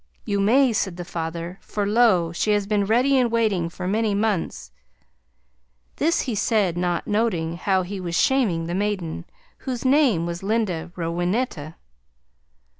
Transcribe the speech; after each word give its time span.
"You 0.25 0.39
may," 0.39 0.73
said 0.73 0.97
the 0.97 1.05
father, 1.05 1.59
"for 1.61 1.85
lo! 1.85 2.31
she 2.31 2.53
has 2.53 2.65
been 2.65 2.85
ready 2.85 3.19
and 3.19 3.29
waiting 3.31 3.69
for 3.69 3.87
many 3.87 4.15
months." 4.15 4.71
This 5.97 6.21
he 6.21 6.33
said 6.33 6.75
not 6.75 7.05
noting 7.05 7.55
how 7.57 7.83
he 7.83 7.99
was 7.99 8.15
shaming 8.19 8.65
the 8.65 8.73
maiden, 8.73 9.25
whose 9.59 9.85
name 9.85 10.25
was 10.25 10.41
Linda 10.41 10.91
Rowenetta. 10.95 11.75